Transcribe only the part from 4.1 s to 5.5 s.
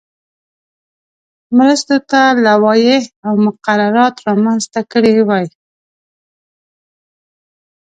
رامنځته کړي وای.